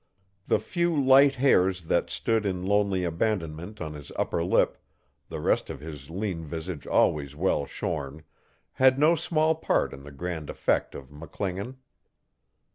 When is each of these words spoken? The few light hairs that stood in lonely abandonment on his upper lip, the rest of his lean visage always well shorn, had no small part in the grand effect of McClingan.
The 0.47 0.57
few 0.57 0.99
light 0.99 1.35
hairs 1.35 1.83
that 1.83 2.09
stood 2.09 2.43
in 2.43 2.65
lonely 2.65 3.03
abandonment 3.03 3.79
on 3.79 3.93
his 3.93 4.11
upper 4.15 4.43
lip, 4.43 4.79
the 5.29 5.39
rest 5.39 5.69
of 5.69 5.79
his 5.79 6.09
lean 6.09 6.43
visage 6.43 6.87
always 6.87 7.35
well 7.35 7.67
shorn, 7.67 8.23
had 8.71 8.97
no 8.97 9.13
small 9.15 9.53
part 9.53 9.93
in 9.93 10.01
the 10.03 10.11
grand 10.11 10.49
effect 10.49 10.95
of 10.95 11.09
McClingan. 11.09 11.75